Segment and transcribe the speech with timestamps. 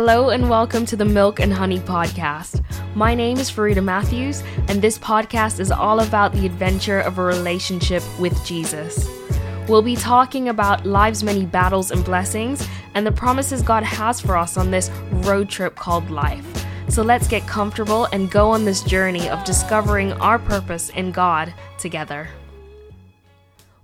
[0.00, 2.62] Hello and welcome to the Milk and Honey podcast.
[2.94, 7.24] My name is Farida Matthews, and this podcast is all about the adventure of a
[7.24, 9.10] relationship with Jesus.
[9.66, 12.64] We'll be talking about life's many battles and blessings
[12.94, 16.46] and the promises God has for us on this road trip called life.
[16.88, 21.52] So let's get comfortable and go on this journey of discovering our purpose in God
[21.76, 22.28] together.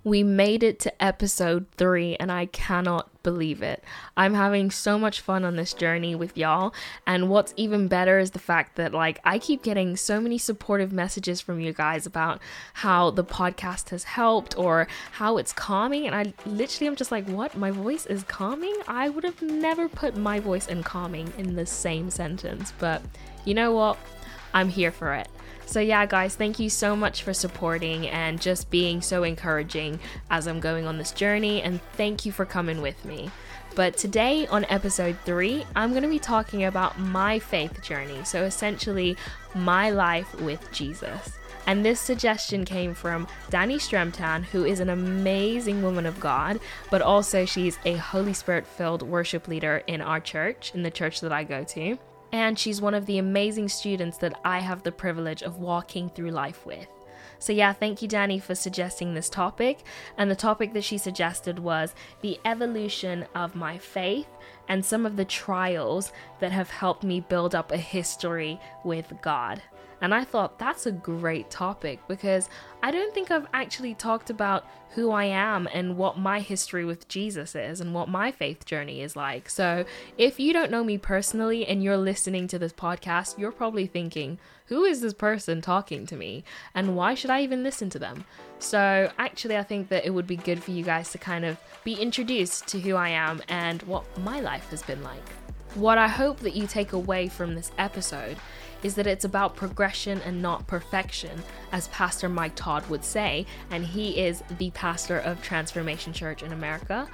[0.05, 3.83] We made it to episode three, and I cannot believe it.
[4.15, 6.73] I'm having so much fun on this journey with y'all,
[7.05, 10.93] and what's even better is the fact that, like, I keep getting so many supportive
[10.93, 12.39] messages from you guys about
[12.75, 17.27] how the podcast has helped or how it's calming, and I literally am just like,
[17.27, 17.57] what?
[17.57, 18.75] My voice is calming?
[18.87, 23.01] I would have never put my voice and calming in the same sentence, but
[23.43, 23.97] you know what?
[24.53, 25.27] I'm here for it.
[25.65, 30.47] So, yeah, guys, thank you so much for supporting and just being so encouraging as
[30.47, 31.61] I'm going on this journey.
[31.61, 33.31] And thank you for coming with me.
[33.75, 38.23] But today, on episode three, I'm going to be talking about my faith journey.
[38.23, 39.17] So, essentially,
[39.53, 41.37] my life with Jesus.
[41.67, 46.59] And this suggestion came from Danny Stremtan, who is an amazing woman of God,
[46.91, 51.21] but also she's a Holy Spirit filled worship leader in our church, in the church
[51.21, 51.97] that I go to
[52.31, 56.31] and she's one of the amazing students that I have the privilege of walking through
[56.31, 56.87] life with.
[57.39, 59.83] So, yeah, thank you, Danny, for suggesting this topic.
[60.17, 64.27] And the topic that she suggested was the evolution of my faith
[64.67, 69.61] and some of the trials that have helped me build up a history with God.
[70.01, 72.49] And I thought that's a great topic because
[72.83, 74.65] I don't think I've actually talked about
[74.95, 79.01] who I am and what my history with Jesus is and what my faith journey
[79.01, 79.49] is like.
[79.49, 79.85] So,
[80.17, 84.39] if you don't know me personally and you're listening to this podcast, you're probably thinking,
[84.67, 88.23] who is this person talking to me and why should I even listen to them?
[88.59, 91.57] So, actually, I think that it would be good for you guys to kind of
[91.83, 95.29] be introduced to who I am and what my life has been like.
[95.75, 98.37] What I hope that you take away from this episode
[98.83, 103.85] is that it's about progression and not perfection, as Pastor Mike Todd would say, and
[103.85, 107.07] he is the pastor of Transformation Church in America.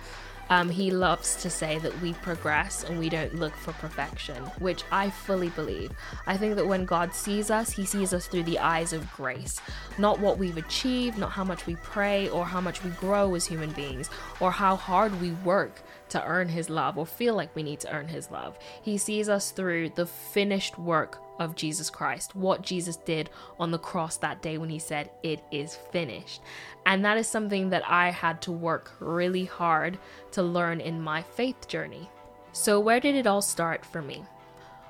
[0.52, 4.84] Um, he loves to say that we progress and we don't look for perfection, which
[4.92, 5.92] I fully believe.
[6.28, 9.62] I think that when God sees us, he sees us through the eyes of grace,
[9.98, 13.46] not what we've achieved, not how much we pray or how much we grow as
[13.46, 14.10] human beings
[14.42, 17.94] or how hard we work to earn his love or feel like we need to
[17.94, 18.58] earn his love.
[18.82, 23.30] He sees us through the finished work of Jesus Christ, what Jesus did
[23.60, 26.42] on the cross that day when he said, It is finished.
[26.86, 29.98] And that is something that I had to work really hard
[30.32, 32.10] to learn in my faith journey.
[32.54, 34.24] So, where did it all start for me?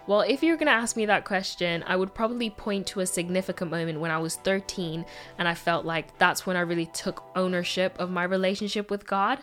[0.08, 3.06] Well, if you're going to ask me that question, I would probably point to a
[3.06, 5.06] significant moment when I was 13
[5.38, 9.40] and I felt like that's when I really took ownership of my relationship with God.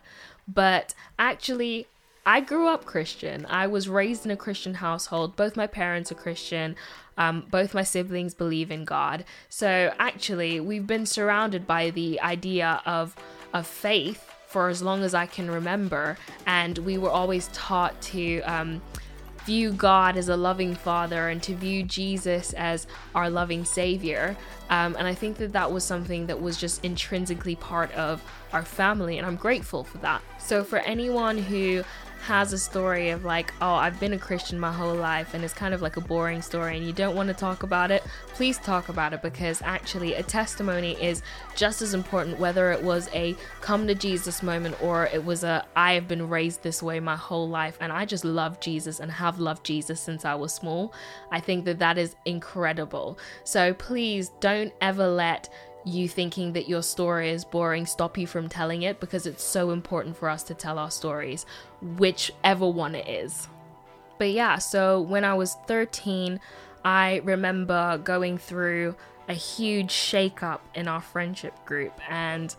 [0.53, 1.87] But actually,
[2.25, 3.47] I grew up Christian.
[3.49, 5.37] I was raised in a Christian household.
[5.37, 6.77] Both my parents are Christian.
[7.17, 9.25] Um, both my siblings believe in God.
[9.49, 13.17] So actually, we've been surrounded by the idea of
[13.53, 16.17] of faith for as long as I can remember,
[16.47, 18.41] and we were always taught to.
[18.43, 18.83] Um,
[19.49, 24.37] view God as a loving father and to view Jesus as our loving savior.
[24.69, 28.23] Um, and I think that that was something that was just intrinsically part of
[28.53, 30.21] our family, and I'm grateful for that.
[30.39, 31.83] So, for anyone who
[32.23, 35.55] has a story of like, oh, I've been a Christian my whole life and it's
[35.55, 38.59] kind of like a boring story and you don't want to talk about it, please
[38.59, 41.23] talk about it because actually a testimony is
[41.55, 45.65] just as important whether it was a come to Jesus moment or it was a
[45.77, 49.11] I have been raised this way my whole life and I just love Jesus and
[49.11, 50.93] have loved Jesus since I was small.
[51.31, 53.19] I think that that is incredible.
[53.45, 55.49] So please don't ever let
[55.89, 59.71] you thinking that your story is boring stop you from telling it because it's so
[59.71, 61.47] important for us to tell our stories,
[61.83, 63.49] whichever one it is.
[64.19, 66.41] But yeah, so when I was 13,
[66.85, 68.97] I remember going through
[69.29, 72.55] a huge shakeup in our friendship group, and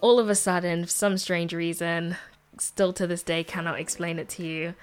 [0.00, 2.16] all of a sudden, for some strange reason,
[2.58, 4.74] still to this day cannot explain it to you,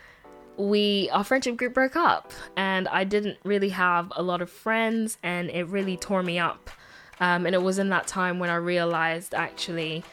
[0.58, 5.18] we our friendship group broke up, and I didn't really have a lot of friends,
[5.24, 6.70] and it really tore me up.
[7.22, 10.04] Um, and it was in that time when I realized actually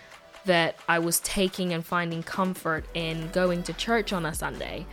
[0.45, 4.87] that I was taking and finding comfort in going to church on a Sunday.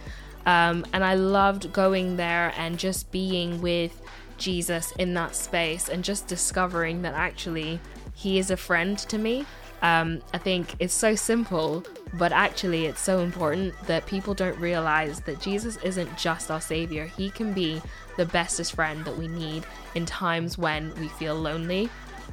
[0.45, 4.01] Um, and I loved going there and just being with
[4.37, 7.79] Jesus in that space and just discovering that actually
[8.13, 9.45] he is a friend to me.
[9.81, 15.19] Um, I think it's so simple, but actually it's so important that people don't realize
[15.21, 17.05] that Jesus isn't just our savior.
[17.05, 17.81] He can be
[18.17, 19.65] the bestest friend that we need
[19.95, 21.89] in times when we feel lonely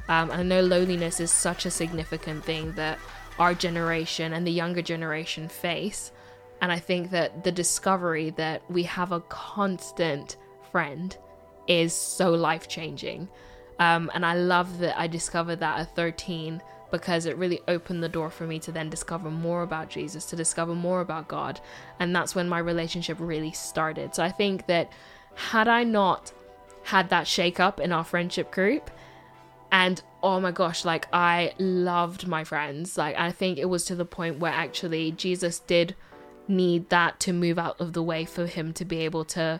[0.09, 2.99] um, and I know loneliness is such a significant thing that
[3.39, 6.11] our generation and the younger generation face.
[6.61, 10.37] And I think that the discovery that we have a constant
[10.71, 11.15] friend
[11.67, 13.29] is so life changing.
[13.79, 16.61] Um, and I love that I discovered that at 13
[16.91, 20.35] because it really opened the door for me to then discover more about Jesus, to
[20.35, 21.59] discover more about God.
[21.99, 24.13] And that's when my relationship really started.
[24.13, 24.91] So I think that
[25.33, 26.31] had I not
[26.83, 28.91] had that shake up in our friendship group,
[29.73, 32.95] and oh my gosh, like I loved my friends.
[32.95, 35.95] Like I think it was to the point where actually Jesus did
[36.47, 39.59] need that to move out of the way for him to be able to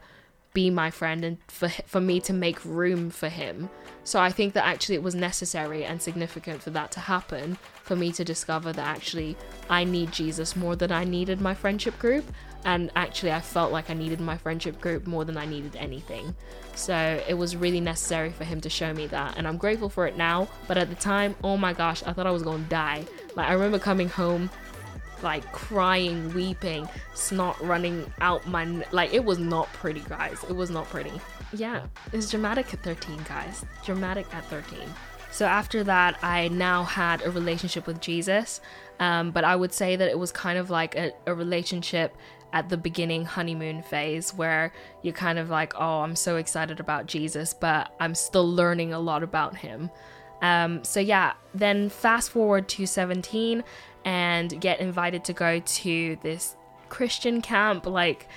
[0.53, 3.69] be my friend and for for me to make room for him.
[4.03, 7.95] So I think that actually it was necessary and significant for that to happen for
[7.95, 9.37] me to discover that actually
[9.69, 12.25] I need Jesus more than I needed my friendship group
[12.65, 16.35] and actually I felt like I needed my friendship group more than I needed anything.
[16.75, 20.05] So it was really necessary for him to show me that and I'm grateful for
[20.05, 22.69] it now, but at the time, oh my gosh, I thought I was going to
[22.69, 23.05] die.
[23.35, 24.49] Like I remember coming home
[25.23, 30.43] like crying, weeping, snot running out my like it was not pretty, guys.
[30.49, 31.13] It was not pretty.
[31.53, 33.65] Yeah, it's dramatic at 13, guys.
[33.85, 34.79] Dramatic at 13.
[35.31, 38.61] So after that, I now had a relationship with Jesus,
[38.99, 42.15] um, but I would say that it was kind of like a, a relationship
[42.53, 44.71] at the beginning honeymoon phase where
[45.01, 48.99] you're kind of like, oh, I'm so excited about Jesus, but I'm still learning a
[48.99, 49.89] lot about him.
[50.43, 53.63] Um, so yeah, then fast forward to 17,
[54.05, 56.55] and get invited to go to this
[56.89, 57.85] Christian camp.
[57.85, 58.27] Like,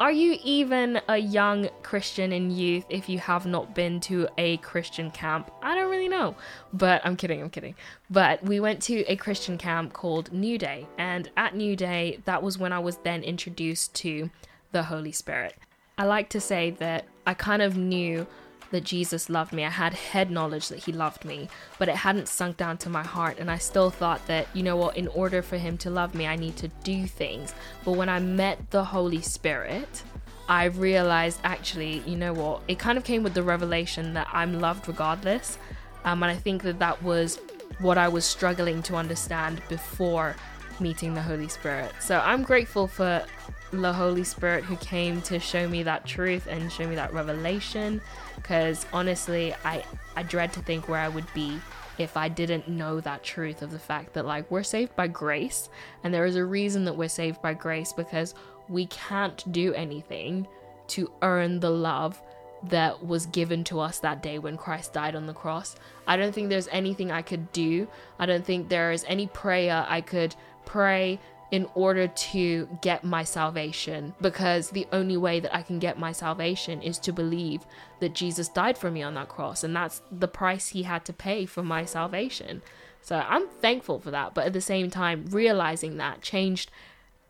[0.00, 4.58] are you even a young Christian in youth if you have not been to a
[4.58, 5.50] Christian camp?
[5.60, 6.36] I don't really know.
[6.72, 7.74] But I'm kidding, I'm kidding.
[8.08, 10.86] But we went to a Christian camp called New Day.
[10.98, 14.30] And at New Day, that was when I was then introduced to
[14.70, 15.56] the Holy Spirit.
[15.96, 18.24] I like to say that I kind of knew
[18.70, 19.64] that Jesus loved me.
[19.64, 21.48] I had head knowledge that he loved me,
[21.78, 23.38] but it hadn't sunk down to my heart.
[23.38, 26.26] And I still thought that, you know what, in order for him to love me,
[26.26, 27.54] I need to do things.
[27.84, 30.02] But when I met the Holy Spirit,
[30.48, 34.60] I realized actually, you know what, it kind of came with the revelation that I'm
[34.60, 35.58] loved regardless.
[36.04, 37.38] Um, and I think that that was
[37.80, 40.36] what I was struggling to understand before
[40.80, 41.92] meeting the Holy Spirit.
[42.00, 43.24] So I'm grateful for
[43.72, 48.00] the Holy Spirit who came to show me that truth and show me that revelation.
[48.36, 49.84] Because honestly, I,
[50.16, 51.58] I dread to think where I would be
[51.98, 55.68] if I didn't know that truth of the fact that, like, we're saved by grace.
[56.04, 58.34] And there is a reason that we're saved by grace because
[58.68, 60.46] we can't do anything
[60.88, 62.22] to earn the love
[62.64, 65.76] that was given to us that day when Christ died on the cross.
[66.06, 67.86] I don't think there's anything I could do.
[68.18, 73.24] I don't think there is any prayer I could pray in order to get my
[73.24, 77.64] salvation because the only way that I can get my salvation is to believe
[78.00, 81.12] that Jesus died for me on that cross and that's the price he had to
[81.12, 82.62] pay for my salvation.
[83.00, 86.70] So I'm thankful for that, but at the same time realizing that changed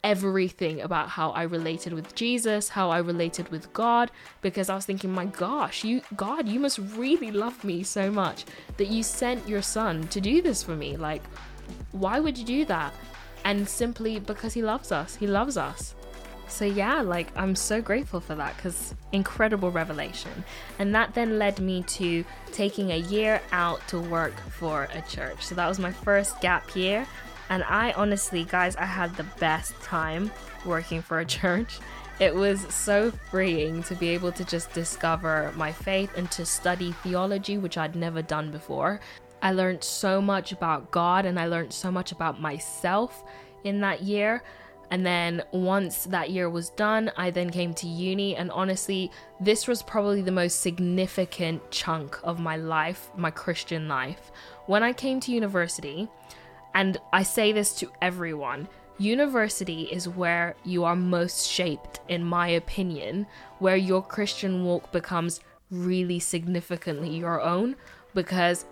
[0.02, 4.10] everything about how I related with Jesus, how I related with God
[4.42, 8.44] because I was thinking, my gosh, you God, you must really love me so much
[8.76, 10.96] that you sent your son to do this for me.
[10.96, 11.22] Like
[11.92, 12.92] why would you do that?
[13.44, 15.16] And simply because he loves us.
[15.16, 15.94] He loves us.
[16.48, 20.44] So, yeah, like I'm so grateful for that because incredible revelation.
[20.78, 25.44] And that then led me to taking a year out to work for a church.
[25.44, 27.06] So, that was my first gap year.
[27.50, 30.30] And I honestly, guys, I had the best time
[30.64, 31.78] working for a church.
[32.20, 36.92] It was so freeing to be able to just discover my faith and to study
[37.04, 39.00] theology, which I'd never done before.
[39.42, 43.24] I learned so much about God and I learned so much about myself
[43.64, 44.42] in that year.
[44.90, 48.36] And then once that year was done, I then came to uni.
[48.36, 54.32] And honestly, this was probably the most significant chunk of my life, my Christian life.
[54.66, 56.08] When I came to university,
[56.74, 58.68] and I say this to everyone,
[58.98, 63.26] university is where you are most shaped, in my opinion,
[63.58, 65.40] where your Christian walk becomes
[65.70, 67.76] really significantly your own
[68.14, 68.64] because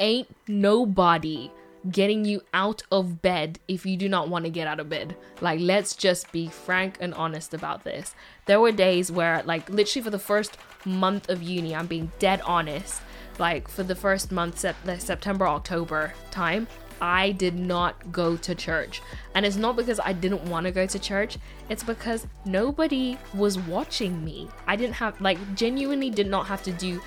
[0.00, 1.50] ain't nobody
[1.90, 5.16] getting you out of bed if you do not want to get out of bed.
[5.40, 8.14] Like, let's just be frank and honest about this.
[8.46, 12.42] There were days where, like, literally for the first month of uni, I'm being dead
[12.42, 13.00] honest.
[13.38, 14.58] Like, for the first month,
[14.98, 16.66] September, October time,
[17.00, 19.00] I did not go to church.
[19.34, 21.38] And it's not because I didn't want to go to church,
[21.70, 24.50] it's because nobody was watching me.
[24.66, 27.00] I didn't have, like, genuinely did not have to do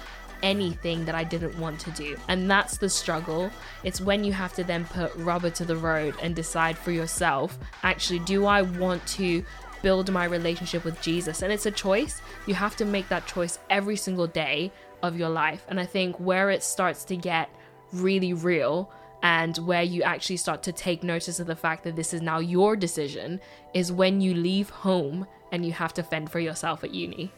[0.43, 2.15] anything that I didn't want to do.
[2.27, 3.49] And that's the struggle.
[3.83, 7.57] It's when you have to then put rubber to the road and decide for yourself
[7.81, 9.43] actually, do I want to
[9.81, 11.41] build my relationship with Jesus?
[11.41, 12.21] And it's a choice.
[12.45, 14.71] You have to make that choice every single day
[15.01, 15.65] of your life.
[15.67, 17.49] And I think where it starts to get
[17.91, 22.13] really real and where you actually start to take notice of the fact that this
[22.13, 23.39] is now your decision
[23.73, 27.31] is when you leave home and you have to fend for yourself at uni.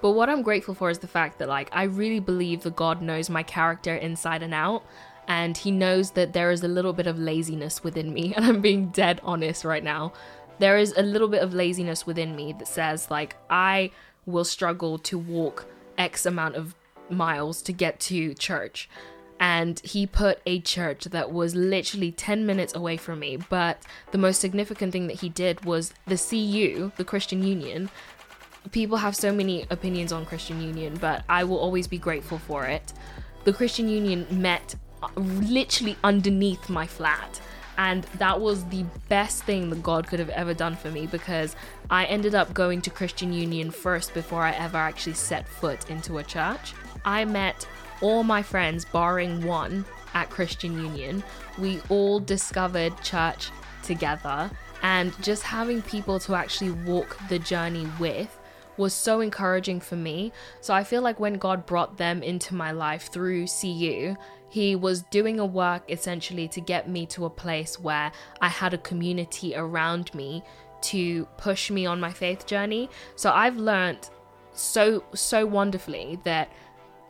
[0.00, 3.02] But what I'm grateful for is the fact that, like, I really believe that God
[3.02, 4.84] knows my character inside and out,
[5.28, 8.60] and He knows that there is a little bit of laziness within me, and I'm
[8.60, 10.12] being dead honest right now.
[10.58, 13.90] There is a little bit of laziness within me that says, like, I
[14.26, 15.66] will struggle to walk
[15.96, 16.74] X amount of
[17.08, 18.88] miles to get to church.
[19.38, 23.38] And he put a church that was literally 10 minutes away from me.
[23.38, 27.88] But the most significant thing that he did was the CU, the Christian Union,
[28.72, 32.66] people have so many opinions on Christian Union, but I will always be grateful for
[32.66, 32.92] it.
[33.44, 37.40] The Christian Union met uh, literally underneath my flat.
[37.78, 41.56] And that was the best thing that God could have ever done for me because
[41.88, 46.18] I ended up going to Christian Union first before I ever actually set foot into
[46.18, 46.74] a church.
[47.06, 47.66] I met
[48.02, 51.22] all my friends, barring one, at Christian Union.
[51.58, 53.50] We all discovered church
[53.82, 54.50] together,
[54.82, 58.36] and just having people to actually walk the journey with
[58.80, 60.32] was so encouraging for me.
[60.60, 64.16] So I feel like when God brought them into my life through CU,
[64.48, 68.10] He was doing a work essentially to get me to a place where
[68.40, 70.42] I had a community around me
[70.82, 72.88] to push me on my faith journey.
[73.14, 74.08] So I've learned
[74.52, 76.50] so, so wonderfully that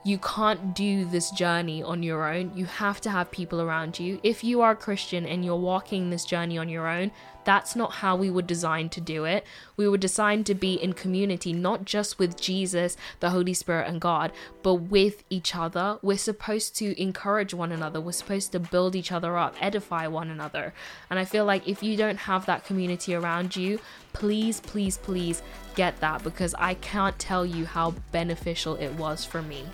[0.02, 2.52] you can't do this journey on your own.
[2.54, 4.18] You have to have people around you.
[4.22, 7.12] If you are a Christian and you're walking this journey on your own,
[7.44, 9.46] that's not how we were designed to do it.
[9.76, 14.00] We were designed to be in community, not just with Jesus, the Holy Spirit, and
[14.00, 14.32] God,
[14.62, 15.98] but with each other.
[16.02, 18.00] We're supposed to encourage one another.
[18.00, 20.74] We're supposed to build each other up, edify one another.
[21.08, 23.80] And I feel like if you don't have that community around you,
[24.12, 25.42] please, please, please
[25.74, 29.64] get that because I can't tell you how beneficial it was for me.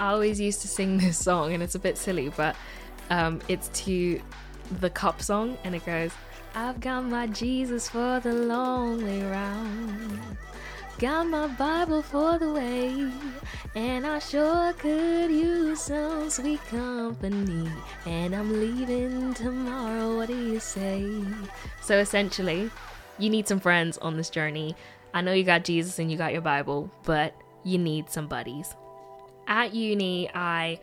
[0.00, 2.54] I always used to sing this song, and it's a bit silly, but
[3.10, 4.20] um, it's to
[4.80, 6.12] the cup song, and it goes,
[6.54, 10.20] I've got my Jesus for the long way round.
[10.98, 13.10] Got my Bible for the way,
[13.74, 17.70] and I sure could use some sweet company.
[18.04, 21.08] And I'm leaving tomorrow, what do you say?
[21.80, 22.70] So essentially,
[23.18, 24.74] you need some friends on this journey.
[25.14, 28.74] I know you got Jesus and you got your Bible, but you need some buddies
[29.48, 30.78] at uni, I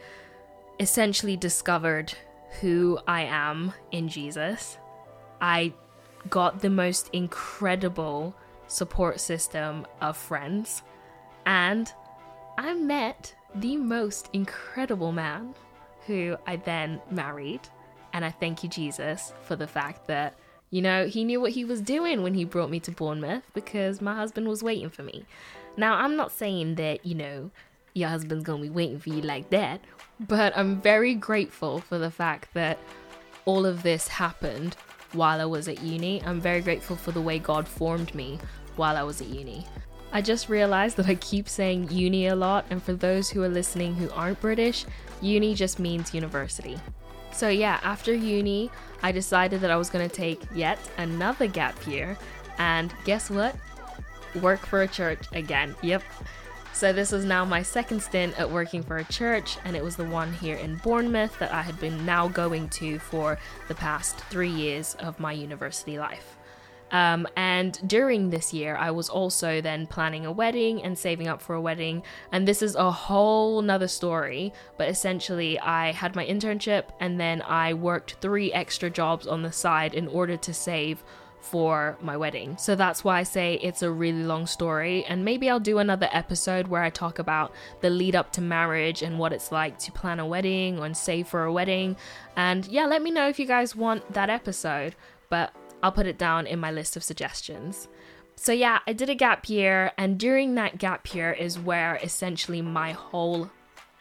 [0.80, 2.14] essentially discovered
[2.60, 4.78] who I am in Jesus.
[5.42, 5.74] I
[6.30, 8.36] got the most incredible
[8.68, 10.82] support system of friends,
[11.46, 11.92] and
[12.58, 15.54] I met the most incredible man
[16.08, 17.62] who I then married.
[18.14, 20.36] And I thank you, Jesus, for the fact that,
[20.70, 24.02] you know, he knew what he was doing when he brought me to Bournemouth because
[24.02, 25.26] my husband was waiting for me.
[25.78, 27.52] Now, I'm not saying that, you know,
[27.94, 29.82] your husband's gonna be waiting for you like that.
[30.20, 32.78] But I'm very grateful for the fact that
[33.46, 34.76] all of this happened
[35.16, 36.22] while I was at uni.
[36.26, 38.40] I'm very grateful for the way God formed me
[38.76, 39.66] while I was at uni.
[40.12, 43.50] I just realized that I keep saying uni a lot, and for those who are
[43.50, 44.86] listening who aren't British,
[45.22, 46.78] uni just means university.
[47.34, 48.72] So, yeah, after uni,
[49.04, 52.18] I decided that I was going to take yet another gap year,
[52.58, 53.56] and guess what?
[54.42, 55.76] Work for a church again.
[55.82, 56.04] Yep,
[56.76, 59.96] so, this was now my second stint at working for a church, and it was
[59.96, 63.40] the one here in Bournemouth that I had been now going to for
[63.70, 66.36] the past three years of my university life.
[66.92, 71.42] Um, and during this year, I was also then planning a wedding and saving up
[71.42, 72.04] for a wedding.
[72.32, 74.54] And this is a whole nother story.
[74.78, 79.52] But essentially, I had my internship and then I worked three extra jobs on the
[79.52, 81.04] side in order to save
[81.46, 82.58] for my wedding.
[82.58, 85.06] So that's why I say it's a really long story.
[85.06, 89.04] And maybe I'll do another episode where I talk about the lead up to marriage
[89.04, 91.96] and what it's like to plan a wedding and save for a wedding.
[92.36, 94.96] And yeah, let me know if you guys want that episode,
[95.30, 97.88] but I'll put it down in my list of suggestions.
[98.36, 102.62] So yeah, I did a gap year, and during that gap year is where essentially
[102.62, 103.50] my whole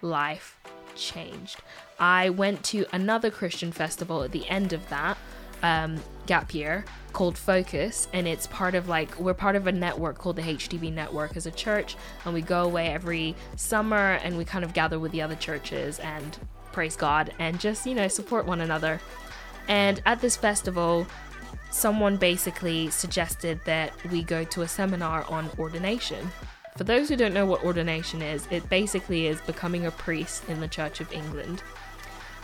[0.02, 0.58] life
[0.96, 1.60] changed.
[2.00, 5.16] I went to another Christian festival at the end of that
[5.64, 10.18] um, gap year called Focus, and it's part of like we're part of a network
[10.18, 14.44] called the HTB Network as a church, and we go away every summer and we
[14.44, 16.38] kind of gather with the other churches and
[16.72, 19.00] praise God and just you know support one another.
[19.66, 21.06] And at this festival,
[21.70, 26.30] someone basically suggested that we go to a seminar on ordination.
[26.76, 30.60] For those who don't know what ordination is, it basically is becoming a priest in
[30.60, 31.62] the Church of England.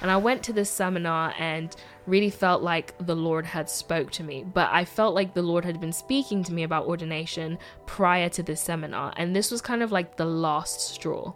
[0.01, 1.75] And I went to this seminar and
[2.07, 5.65] really felt like the Lord had spoke to me, but I felt like the Lord
[5.65, 9.83] had been speaking to me about ordination prior to this seminar, and this was kind
[9.83, 11.33] of like the last straw.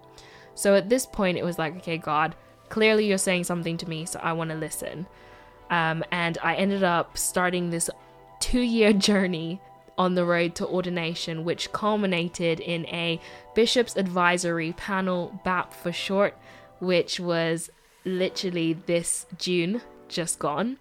[0.54, 2.34] So at this point, it was like, okay, God,
[2.68, 5.06] clearly you're saying something to me, so I want to listen.
[5.70, 7.90] Um, and I ended up starting this
[8.40, 9.60] two year journey
[9.96, 13.20] on the road to ordination, which culminated in a
[13.54, 16.36] bishop's advisory panel, BAP for short,
[16.80, 17.70] which was
[18.04, 20.78] literally this June, just gone.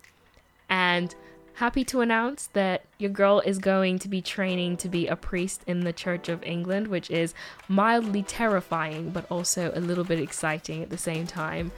[0.70, 1.14] And
[1.56, 5.64] happy to announce that your girl is going to be training to be a priest
[5.68, 7.34] in the Church of England, which is
[7.68, 11.72] mildly terrifying, but also a little bit exciting at the same time.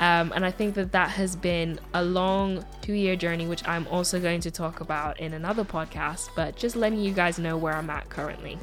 [0.00, 3.86] Um, and I think that that has been a long two year journey, which I'm
[3.88, 7.74] also going to talk about in another podcast, but just letting you guys know where
[7.74, 8.58] I'm at currently.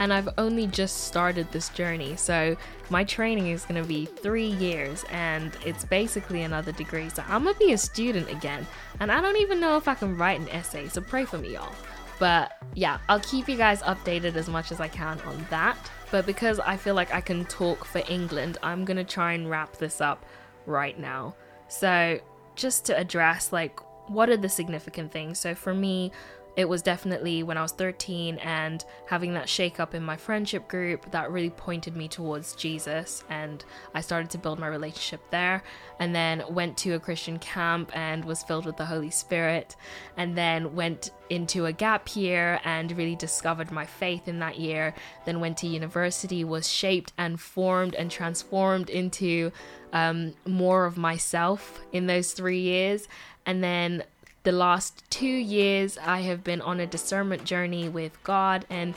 [0.00, 2.56] And I've only just started this journey, so
[2.88, 7.10] my training is going to be three years, and it's basically another degree.
[7.10, 8.66] So I'm going to be a student again,
[8.98, 11.52] and I don't even know if I can write an essay, so pray for me,
[11.52, 11.72] y'all.
[12.18, 15.76] But yeah, I'll keep you guys updated as much as I can on that.
[16.10, 19.48] But because I feel like I can talk for England, I'm going to try and
[19.48, 20.24] wrap this up
[20.66, 21.34] right now.
[21.68, 22.20] So,
[22.56, 25.38] just to address like what are the significant things?
[25.38, 26.12] So, for me,
[26.56, 30.68] it was definitely when I was 13 and having that shake up in my friendship
[30.68, 33.64] group that really pointed me towards Jesus and
[33.94, 35.62] I started to build my relationship there
[35.98, 39.76] and then went to a Christian camp and was filled with the Holy Spirit
[40.16, 44.94] and then went into a gap year and really discovered my faith in that year
[45.26, 49.52] then went to university was shaped and formed and transformed into
[49.92, 53.06] um, more of myself in those three years
[53.46, 54.02] and then
[54.42, 58.94] the last two years, I have been on a discernment journey with God, and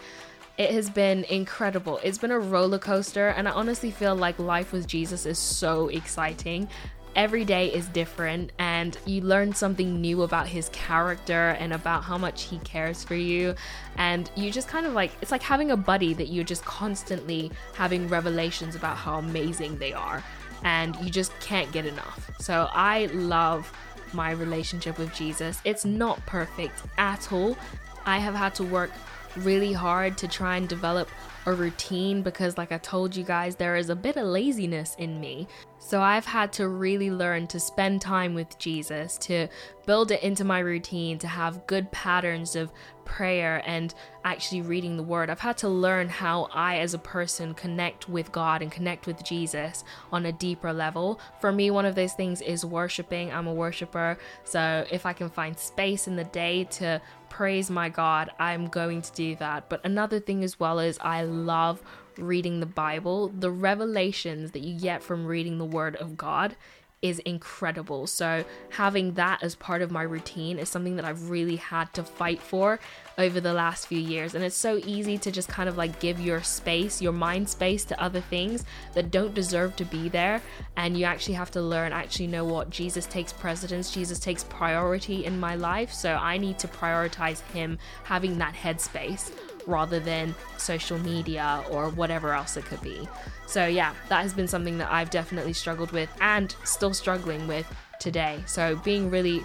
[0.58, 2.00] it has been incredible.
[2.04, 5.90] It's been a roller coaster, and I honestly feel like life with Jesus is so
[5.90, 6.70] exciting.
[7.16, 12.18] Every day is different, and you learn something new about his character and about how
[12.18, 13.54] much he cares for you.
[13.98, 17.52] And you just kind of like it's like having a buddy that you're just constantly
[17.76, 20.24] having revelations about how amazing they are,
[20.64, 22.32] and you just can't get enough.
[22.40, 23.72] So I love
[24.14, 25.60] my relationship with Jesus.
[25.64, 27.58] It's not perfect at all.
[28.06, 28.92] I have had to work
[29.38, 31.10] really hard to try and develop
[31.46, 35.20] a routine because, like I told you guys, there is a bit of laziness in
[35.20, 35.48] me.
[35.86, 39.50] So I've had to really learn to spend time with Jesus, to
[39.86, 42.72] build it into my routine, to have good patterns of
[43.04, 43.94] prayer and
[44.24, 45.30] actually reading the word.
[45.30, 49.26] I've had to learn how I, as a person, connect with God and connect with
[49.26, 51.20] Jesus on a deeper level.
[51.42, 53.34] For me, one of those things is worshiping.
[53.34, 54.18] I'm a worshiper.
[54.46, 59.02] So if I can find space in the day to praise my God, I'm going
[59.02, 59.68] to do that.
[59.68, 61.84] But another thing as well is I love
[62.18, 63.30] reading the Bible.
[63.30, 66.56] The revelations that you get from reading the Word of God
[67.04, 68.08] is incredible.
[68.08, 72.04] So, having that as part of my routine is something that I've really had to
[72.04, 72.80] fight for
[73.18, 74.34] over the last few years.
[74.34, 77.84] And it's so easy to just kind of like give your space, your mind space
[77.86, 80.42] to other things that don't deserve to be there.
[80.78, 85.26] And you actually have to learn, actually know what Jesus takes precedence, Jesus takes priority
[85.26, 85.92] in my life.
[85.92, 89.32] So, I need to prioritize Him having that headspace
[89.68, 93.08] rather than social media or whatever else it could be.
[93.46, 97.72] So, yeah, that has been something that I've definitely struggled with and still struggling with
[98.00, 98.44] today.
[98.46, 99.44] So, being really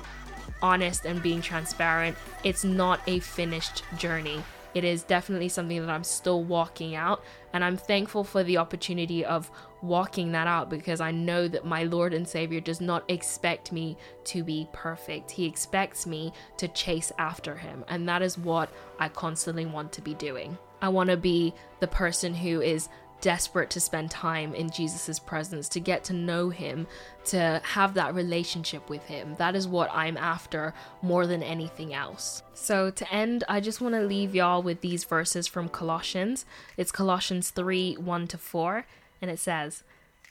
[0.63, 4.43] honest and being transparent, it's not a finished journey.
[4.75, 9.25] It is definitely something that I'm still walking out, and I'm thankful for the opportunity
[9.25, 9.51] of
[9.83, 13.97] walking that out because I know that my Lord and Savior does not expect me
[14.25, 15.31] to be perfect.
[15.31, 20.03] He expects me to chase after Him, and that is what I constantly want to
[20.03, 20.59] be doing.
[20.81, 22.89] I want to be the person who is
[23.21, 26.87] desperate to spend time in Jesus' presence, to get to know him,
[27.27, 29.35] to have that relationship with him.
[29.39, 32.43] That is what I'm after more than anything else.
[32.55, 36.45] So, to end, I just want to leave y'all with these verses from Colossians.
[36.77, 38.87] It's Colossians 3 1 to 4,
[39.21, 39.83] and it says,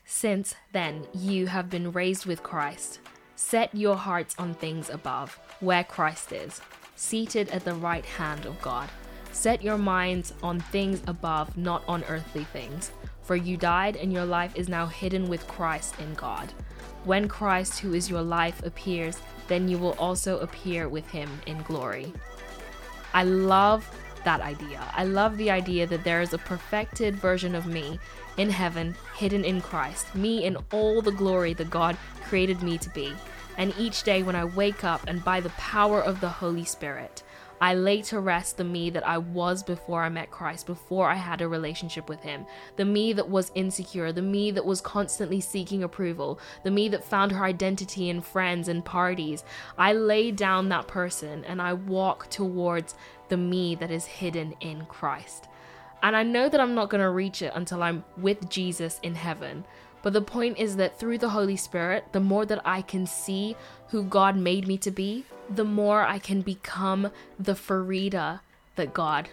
[0.05, 2.99] Since then you have been raised with Christ,
[3.35, 6.61] set your hearts on things above, where Christ is,
[6.95, 8.89] seated at the right hand of God.
[9.31, 12.91] Set your minds on things above, not on earthly things.
[13.21, 16.51] For you died, and your life is now hidden with Christ in God.
[17.03, 21.61] When Christ, who is your life, appears, then you will also appear with him in
[21.63, 22.11] glory.
[23.13, 23.89] I love
[24.23, 24.81] that idea.
[24.93, 27.99] I love the idea that there is a perfected version of me
[28.37, 32.89] in heaven, hidden in Christ, me in all the glory that God created me to
[32.89, 33.13] be.
[33.57, 37.23] And each day when I wake up and by the power of the Holy Spirit,
[37.59, 41.15] I lay to rest the me that I was before I met Christ, before I
[41.15, 42.45] had a relationship with Him.
[42.75, 47.03] The me that was insecure, the me that was constantly seeking approval, the me that
[47.03, 49.43] found her identity in friends and parties.
[49.77, 52.95] I lay down that person and I walk towards
[53.29, 55.47] the me that is hidden in Christ.
[56.03, 59.15] And I know that I'm not going to reach it until I'm with Jesus in
[59.15, 59.65] heaven.
[60.07, 63.57] But the point is that through the Holy Spirit, the more that I can see
[63.89, 68.39] who God made me to be, the more I can become the Farida
[68.77, 69.27] that God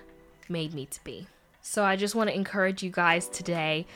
[0.49, 1.29] made me to be.
[1.63, 3.87] So I just want to encourage you guys today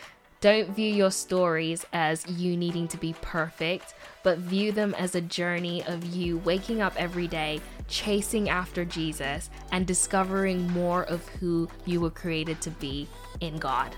[0.41, 5.21] don't view your stories as you needing to be perfect, but view them as a
[5.21, 11.69] journey of you waking up every day, chasing after Jesus, and discovering more of who
[11.87, 13.09] you were created to be
[13.41, 13.97] in God.